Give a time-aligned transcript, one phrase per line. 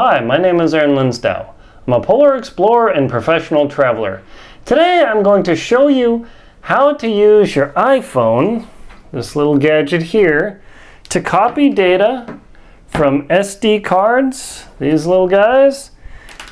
[0.00, 1.52] Hi, my name is Aaron Linsdau.
[1.84, 4.22] I'm a polar explorer and professional traveler.
[4.64, 6.24] Today I'm going to show you
[6.60, 8.68] how to use your iPhone,
[9.10, 10.62] this little gadget here,
[11.08, 12.38] to copy data
[12.86, 15.90] from SD cards, these little guys,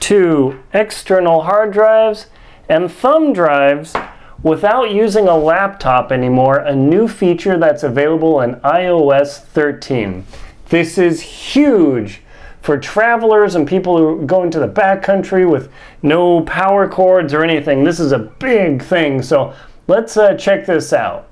[0.01, 2.27] to external hard drives
[2.69, 3.95] and thumb drives
[4.43, 10.27] without using a laptop anymore, a new feature that's available in iOS 13.
[10.69, 12.23] This is huge
[12.67, 15.71] for travelers and people who are going to the backcountry with
[16.03, 17.85] no power cords or anything.
[17.85, 19.23] This is a big thing.
[19.23, 19.55] So
[19.87, 21.29] let's uh, check this out.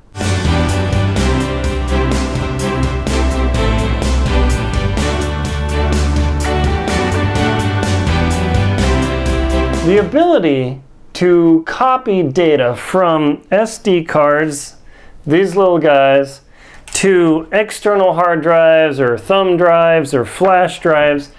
[9.87, 10.81] The ability
[11.15, 14.77] to copy data from SD cards,
[15.27, 16.43] these little guys,
[16.95, 21.33] to external hard drives or thumb drives or flash drives,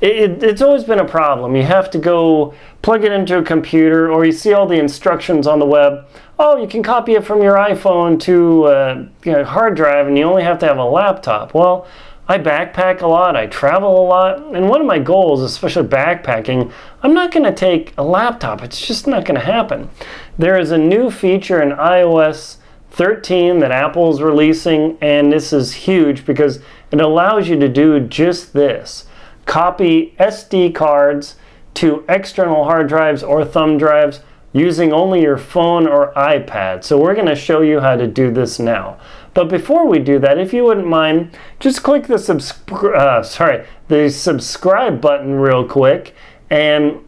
[0.00, 1.56] it, it's always been a problem.
[1.56, 5.46] You have to go plug it into a computer or you see all the instructions
[5.46, 6.06] on the web.
[6.38, 10.06] Oh, you can copy it from your iPhone to a uh, you know, hard drive
[10.06, 11.52] and you only have to have a laptop.
[11.52, 11.88] Well,
[12.30, 16.70] I backpack a lot, I travel a lot, and one of my goals, especially backpacking,
[17.02, 18.62] I'm not going to take a laptop.
[18.62, 19.88] It's just not going to happen.
[20.36, 22.58] There is a new feature in iOS
[22.90, 28.00] 13 that Apple is releasing, and this is huge because it allows you to do
[28.00, 29.06] just this
[29.46, 31.36] copy SD cards
[31.74, 34.20] to external hard drives or thumb drives
[34.52, 36.82] using only your phone or iPad.
[36.84, 38.98] So we're going to show you how to do this now.
[39.34, 43.66] But before we do that, if you wouldn't mind, just click the subscribe uh, sorry,
[43.88, 46.14] the subscribe button real quick
[46.50, 47.04] and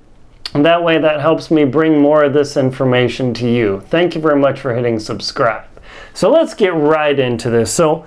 [0.53, 3.81] that way that helps me bring more of this information to you.
[3.89, 5.70] Thank you very much for hitting subscribe.
[6.13, 7.73] So let's get right into this.
[7.73, 8.05] So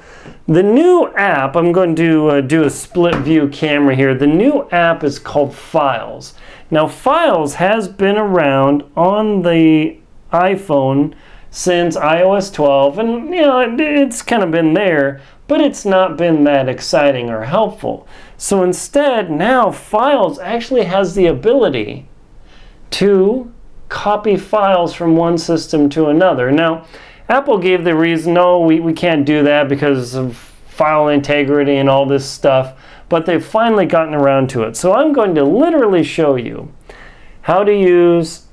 [0.47, 4.13] the new app, I'm going to uh, do a split view camera here.
[4.13, 6.33] The new app is called Files.
[6.69, 9.97] Now Files has been around on the
[10.31, 11.13] iPhone
[11.51, 16.17] since iOS 12 and you know it, it's kind of been there but it's not
[16.17, 18.07] been that exciting or helpful.
[18.37, 22.07] So instead now Files actually has the ability
[22.91, 23.53] to
[23.89, 26.51] copy files from one system to another.
[26.51, 26.87] Now
[27.29, 30.35] Apple gave the reason, no, we, we can't do that because of
[30.67, 32.77] file integrity and all this stuff,
[33.09, 34.75] but they've finally gotten around to it.
[34.75, 36.73] So I'm going to literally show you
[37.41, 38.47] how to use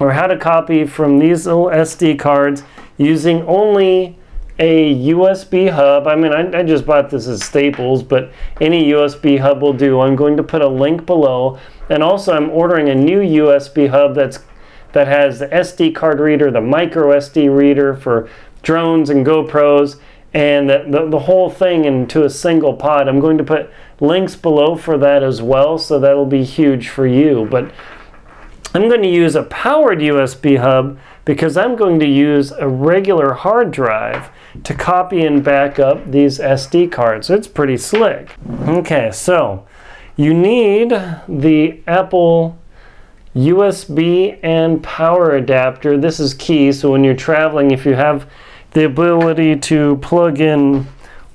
[0.00, 2.64] or how to copy from these little SD cards
[2.96, 4.18] using only
[4.58, 6.06] a USB hub.
[6.06, 10.00] I mean, I, I, just bought this as Staples, but any USB hub will do.
[10.00, 11.58] I'm going to put a link below.
[11.88, 14.40] And also, I'm ordering a new USB hub that's
[14.92, 18.28] that has the SD card reader, the micro SD reader for
[18.62, 19.98] drones and GoPros,
[20.34, 23.06] and the, the, whole thing into a single pod.
[23.06, 23.70] I'm going to put
[24.00, 27.46] links below for that as well, so that'll be huge for you.
[27.50, 27.70] But
[28.74, 33.34] I'm going to use a powered USB hub because I'm going to use a regular
[33.34, 34.30] hard drive
[34.64, 37.28] to copy and back up these SD cards.
[37.28, 38.34] It's pretty slick.
[38.48, 39.66] Okay, so
[40.16, 40.90] you need
[41.28, 42.58] the Apple
[43.34, 45.96] USB and power adapter.
[45.96, 46.72] This is key.
[46.72, 48.30] So when you're traveling, if you have
[48.72, 50.86] the ability to plug in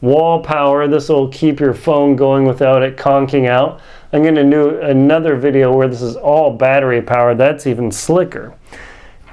[0.01, 3.81] wall power, this will keep your phone going without it conking out.
[4.13, 7.35] I'm going to do another video where this is all battery power.
[7.35, 8.55] That's even slicker.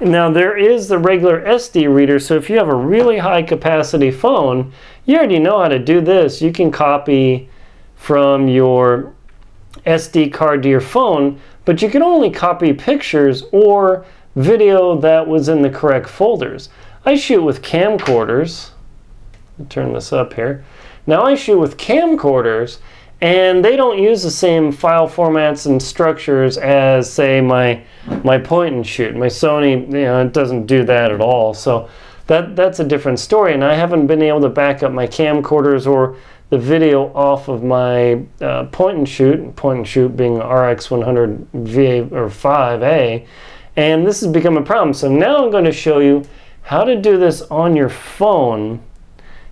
[0.01, 4.11] Now there is the regular SD reader, so if you have a really high capacity
[4.11, 4.73] phone,
[5.05, 6.41] you already know how to do this.
[6.41, 7.49] You can copy
[7.95, 9.13] from your
[9.85, 14.05] SD card to your phone, but you can only copy pictures or
[14.35, 16.69] video that was in the correct folders.
[17.05, 18.71] I shoot with camcorders.
[19.69, 20.63] turn this up here.
[21.07, 22.79] Now I shoot with camcorders
[23.21, 27.81] and they don't use the same file formats and structures as say my
[28.23, 29.15] my point and shoot.
[29.15, 31.53] My Sony, you know, it doesn't do that at all.
[31.53, 31.89] So
[32.27, 35.87] that that's a different story and I haven't been able to back up my camcorders
[35.87, 36.17] or
[36.55, 42.15] the video off of my uh, point and shoot, point and shoot being RX100 VA
[42.15, 43.27] or 5A,
[43.75, 44.93] and this has become a problem.
[44.93, 46.23] So now I'm going to show you
[46.61, 48.81] how to do this on your phone.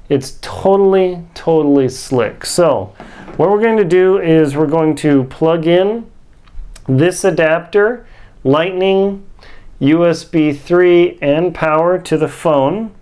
[0.07, 2.45] It's totally, totally slick.
[2.45, 2.95] So
[3.35, 6.09] what we're going to do is we're going to plug in
[6.87, 8.07] this adapter,
[8.45, 9.25] lightning,
[9.81, 12.95] USB 3, and power to the phone.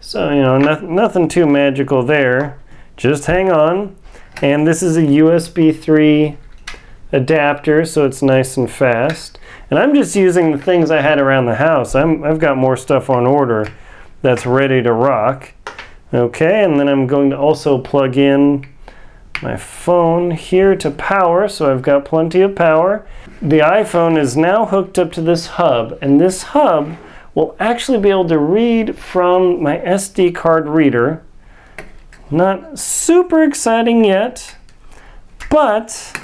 [0.00, 2.58] So, you know, no, nothing too magical there
[2.98, 3.96] just hang on.
[4.42, 6.36] And this is a USB 3
[7.12, 9.38] adapter, so it's nice and fast.
[9.70, 11.94] And I'm just using the things I had around the house.
[11.94, 13.72] I'm, I've got more stuff on order
[14.20, 15.54] that's ready to rock.
[16.12, 18.66] Okay, and then I'm going to also plug in
[19.42, 23.06] my phone here to power, so I've got plenty of power.
[23.40, 26.96] The iPhone is now hooked up to this hub, and this hub
[27.34, 31.22] will actually be able to read from my SD card reader.
[32.30, 34.54] Not super exciting yet,
[35.48, 36.20] but,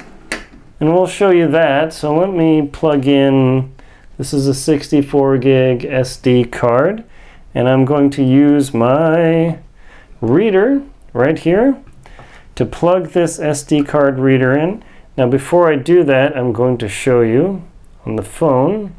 [0.79, 1.95] and we'll show you that.
[1.95, 3.75] So let me plug in,
[4.19, 7.05] this is a 64 gig SD card,
[7.55, 9.61] and I'm going to use my
[10.21, 10.83] reader
[11.15, 11.83] right here
[12.57, 14.85] to plug this SD card reader in.
[15.17, 17.65] Now before I do that, I'm going to show you
[18.05, 18.95] on the phone.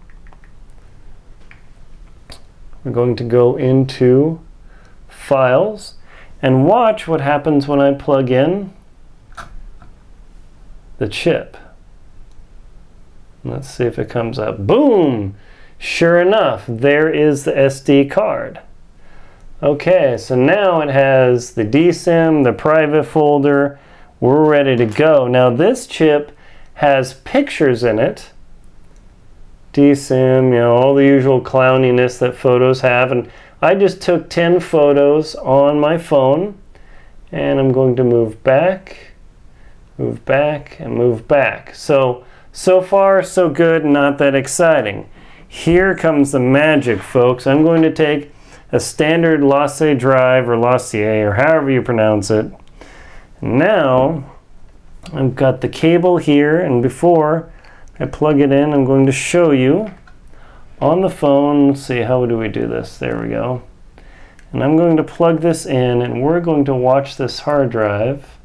[2.83, 4.41] We're going to go into
[5.07, 5.94] Files
[6.41, 8.73] and watch what happens when I plug in
[10.97, 11.57] the chip.
[13.43, 14.65] Let's see if it comes up.
[14.65, 15.35] Boom!
[15.77, 18.61] Sure enough, there is the SD card.
[19.61, 23.79] Okay, so now it has the DCIM, the private folder.
[24.19, 25.27] We're ready to go.
[25.27, 26.35] Now this chip
[26.75, 28.31] has pictures in it.
[29.73, 33.11] DCIM, you know, all the usual clowniness that photos have.
[33.11, 33.29] And
[33.61, 36.57] I just took 10 photos on my phone
[37.31, 39.13] and I'm going to move back,
[39.97, 41.73] move back, and move back.
[41.73, 45.09] So, so far so good, not that exciting.
[45.47, 47.47] Here comes the magic, folks.
[47.47, 48.31] I'm going to take
[48.71, 52.51] a standard LaCie drive or Lassier or however you pronounce it.
[53.41, 54.31] Now
[55.13, 57.51] I've got the cable here and before
[57.99, 59.91] I plug it in I'm going to show you
[60.81, 63.63] on the phone, let's see how do we do this, there we go.
[64.51, 68.37] And I'm going to plug this in and we're going to watch this hard drive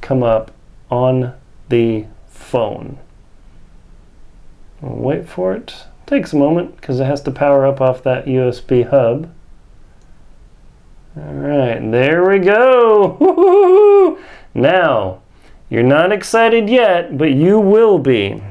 [0.00, 0.50] come up
[0.90, 1.34] on
[1.68, 2.98] the phone.
[4.82, 5.84] I'll wait for it.
[6.06, 9.32] Takes a moment because it has to power up off that USB hub.
[11.16, 14.18] All right, there we go.
[14.54, 15.22] Now,
[15.70, 18.42] you're not excited yet, but you will be.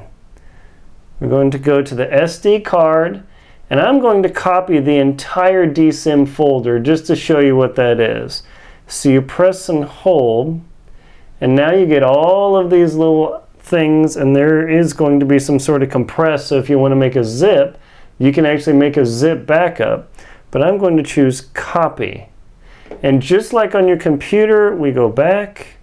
[1.21, 3.23] We're going to go to the SD card,
[3.69, 8.01] and I'm going to copy the entire DCIM folder just to show you what that
[8.01, 8.44] is.
[8.88, 10.59] So you press and hold,
[11.39, 15.39] and now you get all of these little things and there is going to be
[15.39, 16.47] some sort of compress.
[16.47, 17.79] So if you want to make a zip,
[18.19, 20.12] you can actually make a zip backup.
[20.51, 22.27] But I'm going to choose copy.
[23.01, 25.77] And just like on your computer, we go back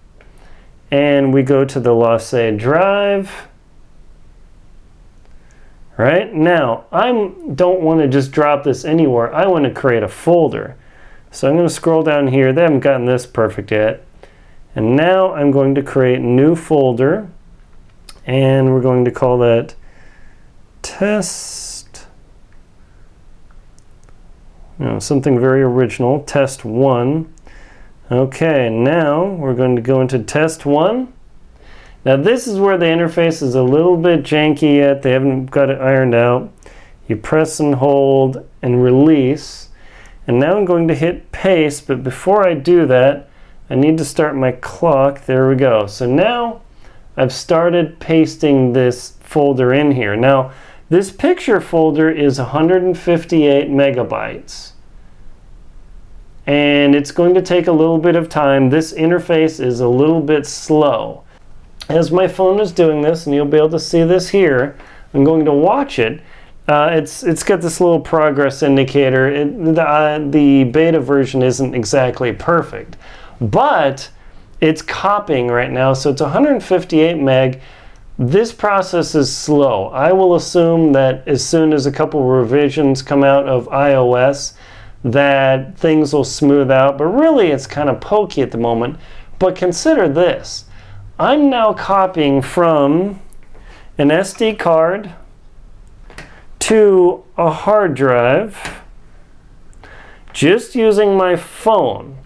[0.91, 3.48] and we go to the LaCie drive.
[5.99, 7.11] Right now, I
[7.55, 9.35] don't want to just drop this anywhere.
[9.35, 10.77] I want to create a folder.
[11.29, 12.53] So I'm going to scroll down here.
[12.53, 14.05] They haven't gotten this perfect yet.
[14.73, 17.29] And now I'm going to create a new folder
[18.25, 19.75] and we're going to call that
[20.81, 22.05] test,
[24.79, 27.33] you know, something very original, test one.
[28.09, 31.11] Okay, now we're going to go into test one.
[32.09, 35.03] Now this is where the interface is a little bit janky yet.
[35.03, 36.51] They haven't got it ironed out.
[37.07, 39.69] You press and hold and release.
[40.25, 43.29] And now I'm going to hit paste, but before I do that,
[43.69, 45.27] I need to start my clock.
[45.27, 45.85] There we go.
[45.85, 46.61] So now
[47.15, 50.15] I've started pasting this folder in here.
[50.15, 50.51] Now,
[50.89, 54.71] this picture folder is 158 megabytes.
[56.47, 58.71] And it's going to take a little bit of time.
[58.71, 61.23] This interface is a little bit slow.
[61.89, 64.77] As my phone is doing this, and you'll be able to see this here,
[65.11, 66.21] I'm going to watch it.
[66.67, 69.27] Uh, it's it's got this little progress indicator.
[69.27, 72.95] It, the, uh, the beta version isn't exactly perfect,
[73.41, 74.07] but
[74.61, 77.59] it's copying right now, so it's 158 meg.
[78.19, 79.87] This process is slow.
[79.87, 84.53] I will assume that as soon as a couple revisions come out of iOS,
[85.03, 88.97] that things will smooth out, but really it's kind of pokey at the moment.
[89.39, 90.65] But consider this.
[91.19, 93.19] I'm now copying from
[93.97, 95.13] an SD card
[96.59, 98.79] to a hard drive
[100.31, 102.17] just using my phone.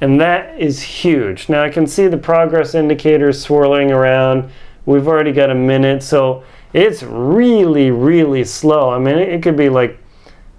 [0.00, 1.48] And that is huge.
[1.48, 4.50] Now I can see the progress indicators swirling around.
[4.86, 8.90] We've already got a minute, so it's really, really slow.
[8.90, 9.90] I mean, it could be like,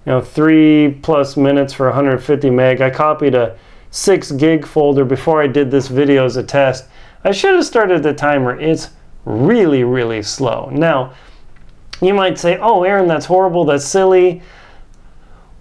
[0.06, 2.80] you know, three plus minutes for 150 meg.
[2.80, 3.58] I copied a
[3.90, 6.86] six gig folder before I did this video as a test.
[7.24, 8.58] I should have started the timer.
[8.60, 8.90] It's
[9.24, 10.70] really, really slow.
[10.70, 11.14] Now,
[12.00, 14.42] you might say, oh, Aaron, that's horrible, that's silly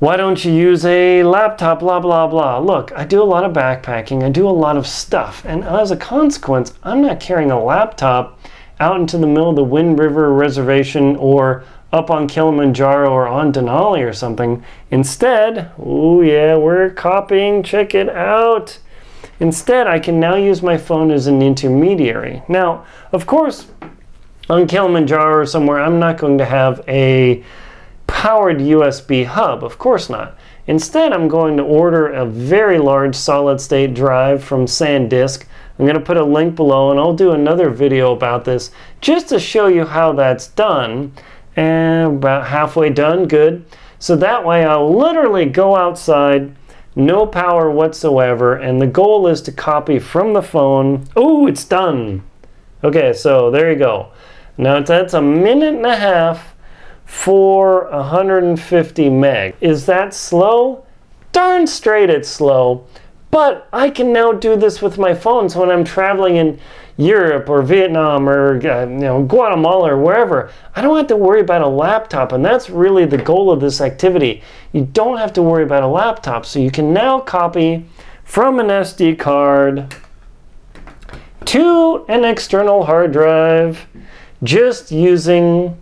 [0.03, 2.59] why don't you use a laptop, blah, blah, blah.
[2.59, 5.91] Look, I do a lot of backpacking, I do a lot of stuff, and as
[5.91, 8.37] a consequence, I'm not carrying a laptop
[8.81, 13.53] out into the middle of the Wind River Reservation or up on Kilimanjaro or on
[13.53, 14.61] Denali or something.
[14.91, 18.79] Instead, oh yeah, we're copying, check it out.
[19.39, 22.43] Instead, I can now use my phone as an intermediary.
[22.47, 23.67] Now, of course,
[24.49, 27.43] on Kilimanjaro or somewhere, I'm not going to have a
[28.07, 29.63] powered USB hub.
[29.63, 30.37] Of course not.
[30.67, 35.45] Instead, I'm going to order a very large solid state drive from SanDisk.
[35.77, 38.71] I'm going to put a link below and I'll do another video about this
[39.01, 41.11] just to show you how that's done.
[41.55, 43.65] And about halfway done, good.
[43.99, 46.55] So that way I'll literally go outside,
[46.95, 51.07] no power whatsoever, and the goal is to copy from the phone.
[51.15, 52.23] Oh, it's done.
[52.83, 54.11] Okay, so there you go.
[54.57, 56.53] Now that's a minute and a half
[57.05, 59.55] for 150 meg.
[59.61, 60.85] Is that slow?
[61.31, 62.85] Darn straight it's slow.
[63.31, 65.49] But I can now do this with my phone.
[65.49, 66.59] So when I'm traveling in
[66.97, 71.41] Europe or Vietnam or uh, you know Guatemala or wherever, I don't have to worry
[71.41, 74.43] about a laptop, and that's really the goal of this activity.
[74.71, 77.85] You don't have to worry about a laptop, so you can now copy
[78.23, 79.95] from an SD card
[81.45, 83.85] to an external hard drive
[84.43, 85.77] just using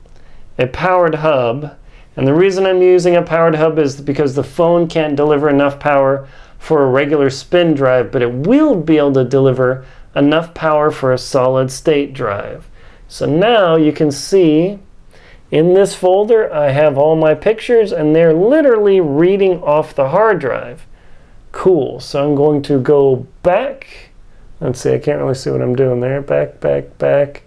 [0.57, 1.77] a powered hub.
[2.15, 5.79] And the reason I'm using a powered hub is because the phone can't deliver enough
[5.79, 6.27] power
[6.59, 11.13] for a regular spin drive, but it will be able to deliver enough power for
[11.13, 12.67] a solid state drive.
[13.07, 14.79] So now you can see
[15.51, 20.39] in this folder I have all my pictures and they're literally reading off the hard
[20.39, 20.85] drive.
[21.51, 21.99] Cool.
[21.99, 24.11] So I'm going to go back.
[24.59, 26.21] Let's see, I can't really see what I'm doing there.
[26.21, 27.43] Back, back, back.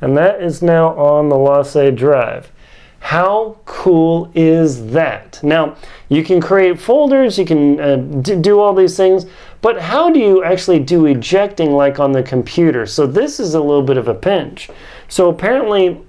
[0.00, 2.52] And that is now on the LaCie drive.
[3.00, 5.40] How cool is that?
[5.42, 5.76] Now,
[6.08, 9.26] you can create folders, you can uh, do all these things,
[9.62, 12.86] but how do you actually do ejecting like on the computer?
[12.86, 14.70] So this is a little bit of a pinch.
[15.08, 16.00] So apparently,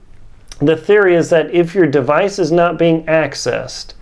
[0.60, 3.94] the theory is that if your device is not being accessed,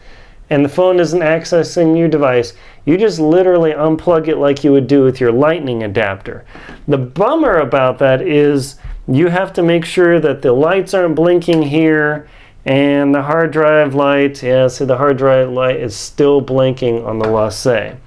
[0.49, 2.53] and the phone isn't accessing your device,
[2.85, 6.43] you just literally unplug it like you would do with your lightning adapter.
[6.87, 8.77] The bummer about that is
[9.07, 12.27] you have to make sure that the lights aren't blinking here
[12.65, 17.19] and the hard drive light, yeah, see the hard drive light is still blinking on
[17.19, 17.97] the LaCie.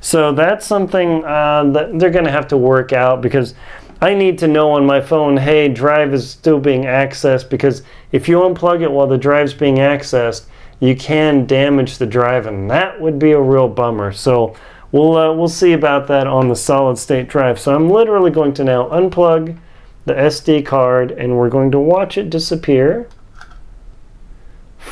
[0.00, 3.54] So that's something uh, that they're going to have to work out because
[4.02, 7.82] I need to know on my phone, hey, drive is still being accessed because
[8.12, 10.44] if you unplug it while the drive's being accessed,
[10.78, 14.12] you can damage the drive and that would be a real bummer.
[14.12, 14.54] So
[14.92, 17.58] we'll, uh, we'll see about that on the solid state drive.
[17.58, 19.56] So I'm literally going to now unplug
[20.04, 23.08] the SD card and we're going to watch it disappear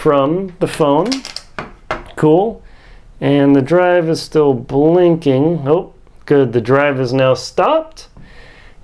[0.02, 1.08] from the phone.
[2.16, 2.60] Cool.
[3.20, 5.62] And the drive is still blinking.
[5.64, 5.94] Oh,
[6.26, 6.52] good.
[6.52, 8.08] The drive is now stopped.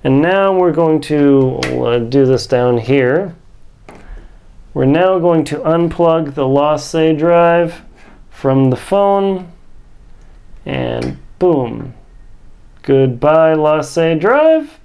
[0.04, 3.34] And now we're going to uh, do this down here.
[4.74, 7.82] We're now going to unplug the LaCie drive
[8.30, 9.50] from the phone.
[10.64, 11.94] And boom.
[12.82, 14.78] Goodbye, LaCie drive.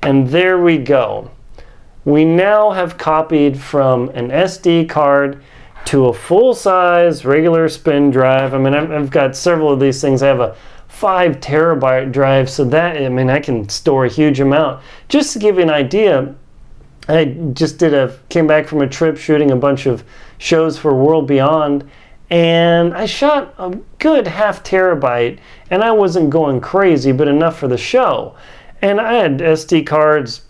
[0.00, 1.32] And there we go.
[2.06, 5.42] We now have copied from an SD card
[5.86, 8.54] to a full-size regular spin drive.
[8.54, 10.22] I mean, I've got several of these things.
[10.22, 10.56] I have a
[10.88, 14.82] five terabyte drive, so that I mean, I can store a huge amount.
[15.08, 16.34] Just to give you an idea,
[17.08, 20.04] I just did a came back from a trip shooting a bunch of
[20.38, 21.88] shows for World Beyond,
[22.30, 25.38] and I shot a good half terabyte,
[25.70, 28.34] and I wasn't going crazy, but enough for the show.
[28.82, 30.42] And I had SD cards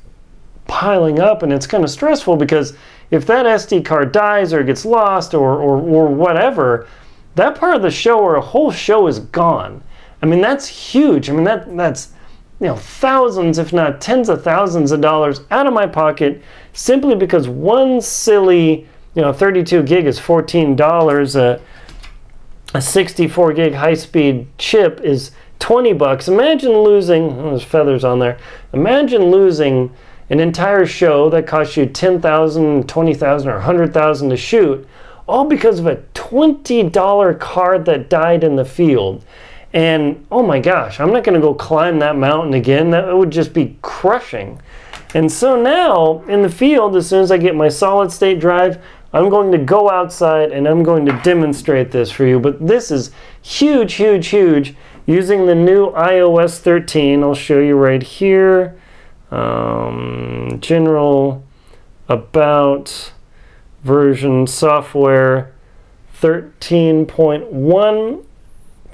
[0.67, 2.75] piling up, and it's kind of stressful because
[3.11, 6.89] if that SD card dies or gets lost or, or, or whatever,
[7.35, 9.83] that part of the show or a whole show is gone.
[10.23, 11.31] I mean, that's huge.
[11.31, 12.13] I mean, that that's
[12.61, 17.15] you know thousands, if not tens of thousands of dollars out of my pocket simply
[17.15, 21.37] because one silly you know 32 gig is 14 dollars.
[21.37, 21.61] A,
[22.75, 26.29] a 64 gig high speed chip is 20 bucks.
[26.29, 28.39] Imagine losing, oh, there's feathers on there.
[28.73, 29.95] Imagine losing
[30.31, 34.89] an entire show that cost you 10,000, 20,000 or 100,000 to shoot
[35.29, 39.25] all because of a $20 card that died in the field.
[39.73, 42.91] And oh my gosh, I'm not going to go climb that mountain again.
[42.91, 44.61] That would just be crushing.
[45.15, 48.83] And so now in the field, as soon as I get my solid state drive,
[49.13, 52.39] I'm going to go outside and I'm going to demonstrate this for you.
[52.39, 53.11] But this is
[53.43, 54.75] huge, huge, huge
[55.07, 57.23] using the new iOS 13.
[57.23, 58.79] I'll show you right here.
[59.31, 61.45] Um, general
[62.09, 63.13] about
[63.83, 65.53] version software
[66.21, 68.25] 13.1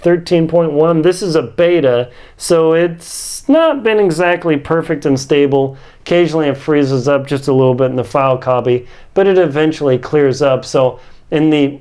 [0.02, 5.76] 13.1 this is a beta so it's not been exactly perfect and stable.
[6.00, 9.98] Occasionally it freezes up just a little bit in the file copy but it eventually
[9.98, 10.64] clears up.
[10.64, 11.80] So in the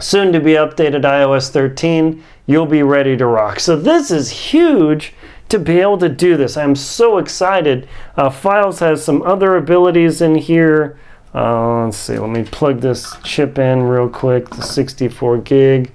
[0.00, 3.60] soon to be updated iOS 13 you'll be ready to rock.
[3.60, 5.14] So this is huge
[5.54, 6.56] to be able to do this.
[6.56, 7.88] I'm so excited.
[8.16, 10.98] Uh, Files has some other abilities in here.
[11.32, 15.92] Uh, let's see, let me plug this chip in real quick, the 64 gig,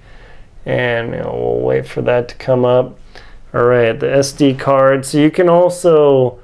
[0.65, 2.97] and you know, we'll wait for that to come up.
[3.53, 5.05] All right, the SD card.
[5.05, 6.39] So you can also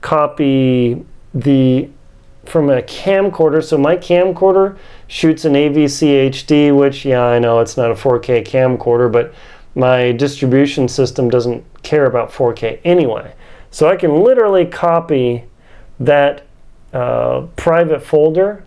[0.00, 1.88] copy the
[2.44, 3.64] from a camcorder.
[3.64, 4.76] So my camcorder
[5.08, 9.34] shoots an AVC HD, which yeah, I know it's not a 4K camcorder, but
[9.74, 13.34] my distribution system doesn't care about 4K anyway.
[13.70, 15.44] So I can literally copy
[15.98, 16.46] that
[16.92, 18.64] uh, private folder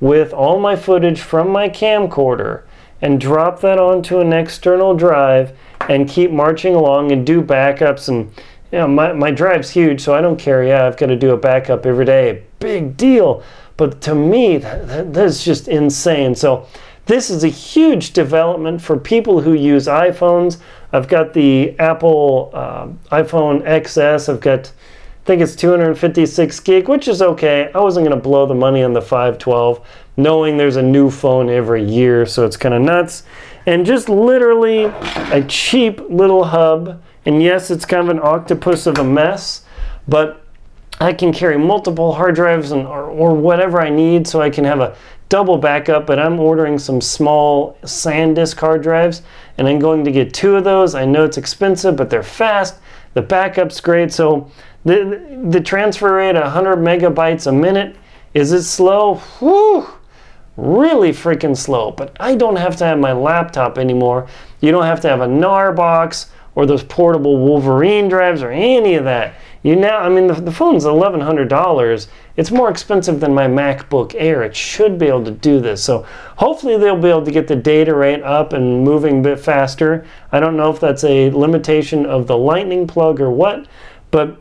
[0.00, 2.62] with all my footage from my camcorder
[3.02, 5.56] and drop that onto an external drive
[5.88, 8.08] and keep marching along and do backups.
[8.08, 8.32] And
[8.72, 10.64] you know, my, my drive's huge so i don't care.
[10.64, 12.42] Yeah i've got to do a backup every day.
[12.58, 13.42] Big deal.
[13.76, 16.34] But to me that, that, that's just insane.
[16.34, 16.66] So
[17.06, 20.58] this is a huge development for people who use iphones
[20.92, 22.86] i've got the apple uh,
[23.16, 24.72] iphone xs i've got
[25.26, 27.68] I think it's 256 gig, which is okay.
[27.74, 29.84] I wasn't going to blow the money on the 512,
[30.16, 33.24] knowing there's a new phone every year, so it's kind of nuts.
[33.66, 37.02] And just literally a cheap little hub.
[37.24, 39.64] And yes, it's kind of an octopus of a mess,
[40.06, 40.46] but
[41.00, 44.62] I can carry multiple hard drives and, or, or whatever I need so I can
[44.64, 44.96] have a
[45.28, 46.06] double backup.
[46.06, 49.22] But I'm ordering some small SanDisk hard drives,
[49.58, 50.94] and I'm going to get two of those.
[50.94, 52.76] I know it's expensive, but they're fast.
[53.14, 54.12] The backup's great.
[54.12, 54.50] So
[54.84, 57.96] the, the transfer rate 100 megabytes a minute,
[58.34, 59.16] is it slow?
[59.38, 59.86] Whew,
[60.56, 61.90] really freaking slow.
[61.90, 64.28] But I don't have to have my laptop anymore.
[64.60, 68.94] You don't have to have a NAR box or those portable Wolverine drives or any
[68.94, 69.34] of that.
[69.66, 72.06] You now, I mean, the, the phone's $1,100.
[72.36, 74.44] It's more expensive than my MacBook Air.
[74.44, 75.82] It should be able to do this.
[75.82, 76.06] So
[76.36, 80.06] hopefully they'll be able to get the data rate up and moving a bit faster.
[80.30, 83.66] I don't know if that's a limitation of the lightning plug or what,
[84.12, 84.40] but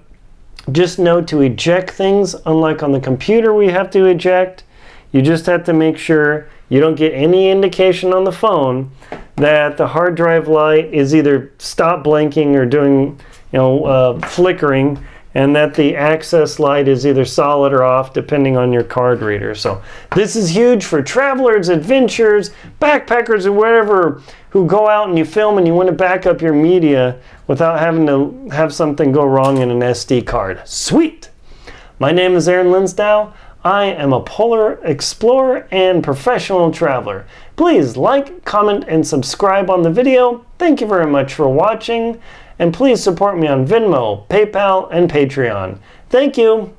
[0.71, 4.63] just know to eject things, unlike on the computer we have to eject,
[5.11, 8.91] you just have to make sure you don't get any indication on the phone
[9.37, 13.19] that the hard drive light is either stop blinking or doing,
[13.51, 15.03] you know, uh, flickering,
[15.35, 19.53] and that the access light is either solid or off depending on your card reader.
[19.53, 19.83] So
[20.15, 25.57] this is huge for travelers, adventurers, backpackers, or whatever who go out and you film
[25.57, 29.57] and you want to back up your media without having to have something go wrong
[29.57, 30.65] in an SD card.
[30.65, 31.29] Sweet!
[31.99, 33.33] My name is Aaron Linsdau.
[33.65, 37.25] I am a polar explorer and professional traveler.
[37.57, 40.45] Please like, comment, and subscribe on the video.
[40.59, 42.21] Thank you very much for watching.
[42.57, 45.79] And please support me on Venmo, PayPal, and Patreon.
[46.09, 46.73] Thank you.